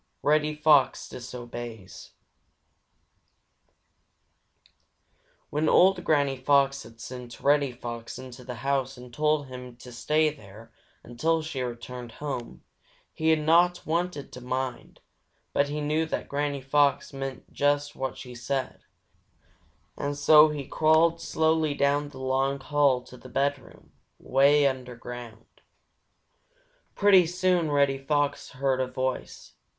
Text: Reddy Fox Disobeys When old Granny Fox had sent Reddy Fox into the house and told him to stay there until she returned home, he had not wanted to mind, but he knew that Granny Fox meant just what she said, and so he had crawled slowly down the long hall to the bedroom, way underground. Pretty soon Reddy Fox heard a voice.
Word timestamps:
Reddy 0.23 0.55
Fox 0.55 1.07
Disobeys 1.07 2.13
When 5.51 5.69
old 5.69 6.03
Granny 6.03 6.37
Fox 6.37 6.81
had 6.81 6.99
sent 6.99 7.39
Reddy 7.39 7.71
Fox 7.71 8.17
into 8.17 8.43
the 8.43 8.55
house 8.65 8.97
and 8.97 9.13
told 9.13 9.45
him 9.45 9.75
to 9.75 9.91
stay 9.91 10.31
there 10.31 10.71
until 11.03 11.43
she 11.43 11.61
returned 11.61 12.13
home, 12.13 12.63
he 13.13 13.29
had 13.29 13.41
not 13.41 13.85
wanted 13.85 14.31
to 14.33 14.41
mind, 14.41 15.01
but 15.53 15.69
he 15.69 15.81
knew 15.81 16.07
that 16.07 16.27
Granny 16.27 16.61
Fox 16.61 17.13
meant 17.13 17.53
just 17.53 17.95
what 17.95 18.17
she 18.17 18.33
said, 18.33 18.83
and 19.95 20.17
so 20.17 20.49
he 20.49 20.63
had 20.63 20.71
crawled 20.71 21.21
slowly 21.21 21.75
down 21.75 22.09
the 22.09 22.17
long 22.17 22.59
hall 22.59 23.03
to 23.03 23.17
the 23.17 23.29
bedroom, 23.29 23.91
way 24.17 24.65
underground. 24.65 25.61
Pretty 26.95 27.27
soon 27.27 27.69
Reddy 27.69 27.99
Fox 27.99 28.49
heard 28.53 28.81
a 28.81 28.87
voice. 28.87 29.53